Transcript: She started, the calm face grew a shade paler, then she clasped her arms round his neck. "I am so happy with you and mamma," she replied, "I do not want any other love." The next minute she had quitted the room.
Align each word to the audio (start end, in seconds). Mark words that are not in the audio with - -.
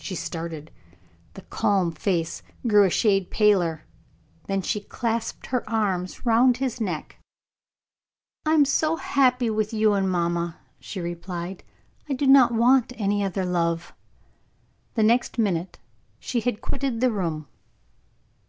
She 0.00 0.16
started, 0.16 0.72
the 1.34 1.42
calm 1.42 1.92
face 1.92 2.42
grew 2.66 2.82
a 2.82 2.90
shade 2.90 3.30
paler, 3.30 3.84
then 4.48 4.62
she 4.62 4.80
clasped 4.80 5.46
her 5.46 5.62
arms 5.70 6.26
round 6.26 6.56
his 6.56 6.80
neck. 6.80 7.20
"I 8.44 8.54
am 8.54 8.64
so 8.64 8.96
happy 8.96 9.50
with 9.50 9.72
you 9.72 9.92
and 9.92 10.10
mamma," 10.10 10.58
she 10.80 11.00
replied, 11.00 11.62
"I 12.08 12.14
do 12.14 12.26
not 12.26 12.50
want 12.50 12.94
any 13.00 13.22
other 13.22 13.44
love." 13.46 13.94
The 14.94 15.04
next 15.04 15.38
minute 15.38 15.78
she 16.18 16.40
had 16.40 16.60
quitted 16.60 17.00
the 17.00 17.12
room. 17.12 17.46